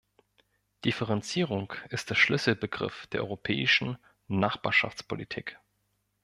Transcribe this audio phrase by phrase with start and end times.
[0.83, 5.59] Differenzierung ist der Schlüsselbegriff der europäischen Nachbarschaftspolitik.